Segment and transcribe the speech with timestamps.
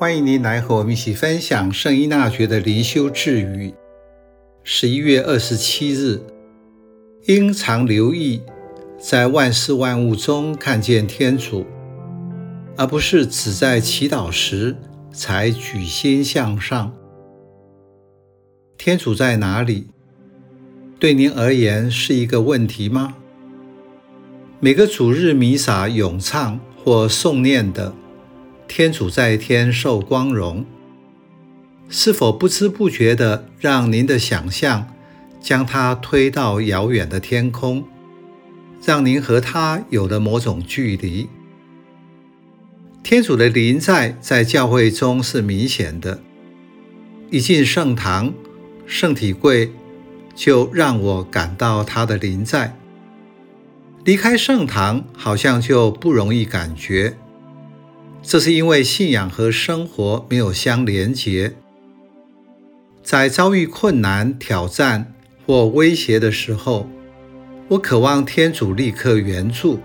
[0.00, 3.74] 欢迎您来和我们一起分享圣依纳爵的灵修智语。
[4.62, 6.20] 十一月二十七日，
[7.24, 8.40] 应常留意
[8.96, 11.66] 在万事万物中看见天主，
[12.76, 14.76] 而不是只在祈祷时
[15.10, 16.94] 才举心向上。
[18.76, 19.88] 天主在哪里？
[21.00, 23.16] 对您而言是一个问题吗？
[24.60, 27.92] 每个主日弥撒咏唱或诵念的。
[28.68, 30.64] 天主在天受光荣，
[31.88, 34.94] 是否不知不觉地让您的想象
[35.40, 37.82] 将他推到遥远的天空，
[38.84, 41.28] 让您和他有了某种距离？
[43.02, 46.20] 天主的临在在教会中是明显的，
[47.30, 48.34] 一进圣堂，
[48.86, 49.72] 圣体柜
[50.34, 52.74] 就让我感到他的临在；
[54.04, 57.16] 离开圣堂，好像就不容易感觉。
[58.30, 61.54] 这是因为信仰和生活没有相连结，
[63.02, 65.14] 在遭遇困难、挑战
[65.46, 66.86] 或威胁的时候，
[67.68, 69.80] 我渴望天主立刻援助。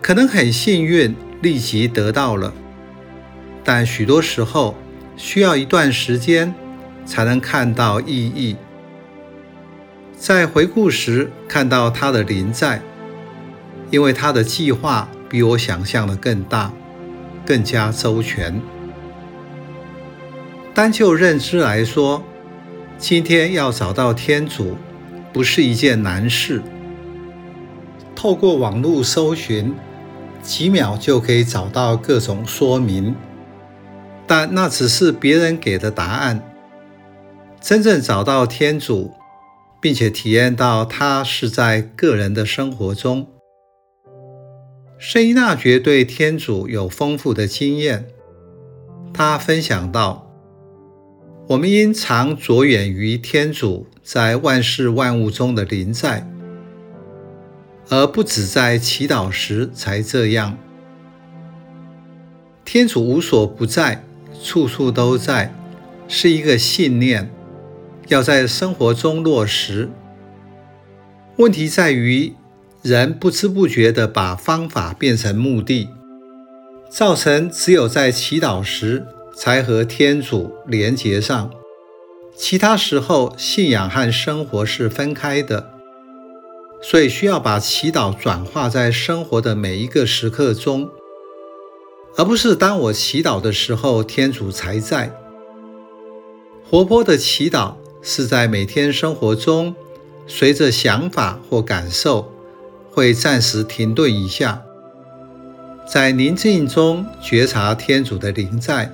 [0.00, 2.54] 可能很幸运，立即得到了，
[3.64, 4.76] 但许多时候
[5.16, 6.54] 需要一段时间
[7.04, 8.54] 才能看到意义。
[10.16, 12.80] 在回顾时看到他的临在，
[13.90, 15.08] 因为他的计划。
[15.26, 16.72] 比我想象的更大，
[17.44, 18.60] 更加周全。
[20.74, 22.22] 单就认知来说，
[22.98, 24.76] 今天要找到天主
[25.32, 26.62] 不是一件难事。
[28.16, 29.74] 透过网络搜寻，
[30.42, 33.14] 几秒就可以找到各种说明，
[34.26, 36.42] 但那只是别人给的答案。
[37.60, 39.12] 真正找到天主，
[39.80, 43.26] 并且体验到他是在个人的生活中。
[45.06, 48.08] 圣依纳爵对天主有丰富的经验。
[49.12, 50.32] 他分享道
[51.48, 56.26] ：“我们应常着眼于天主在万事万物中的临在，
[57.90, 60.56] 而不只在祈祷时才这样。
[62.64, 64.02] 天主无所不在，
[64.42, 65.54] 处处都在，
[66.08, 67.30] 是一个信念，
[68.08, 69.90] 要在生活中落实。
[71.36, 72.32] 问题在于。”
[72.84, 75.88] 人不知不觉地把方法变成目的，
[76.90, 81.50] 造成只有在祈祷时才和天主连结上，
[82.36, 85.70] 其他时候信仰和生活是分开的。
[86.82, 90.90] 所以需要把祈祷转化在生活的每一个时刻中，
[92.18, 95.10] 而不是当我祈祷的时候天主才在。
[96.68, 99.74] 活泼的祈祷是在每天生活中，
[100.26, 102.33] 随着想法或感受。
[102.94, 104.62] 会暂时停顿一下，
[105.84, 108.88] 在宁静中觉察天主的临在，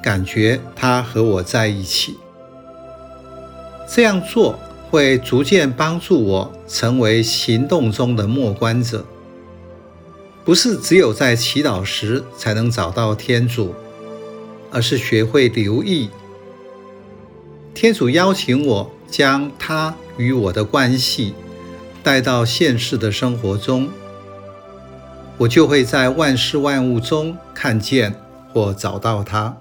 [0.00, 2.16] 感觉他和我在一起。
[3.88, 4.56] 这样做
[4.88, 9.04] 会逐渐帮助我成为行动中的默观者，
[10.44, 13.74] 不是只有在祈祷时才能找到天主，
[14.70, 16.10] 而是学会留意。
[17.74, 21.34] 天主邀请我将他与我的关系。
[22.06, 23.88] 带到现世的生活中，
[25.36, 28.14] 我就会在万事万物中看见
[28.52, 29.56] 或找到它。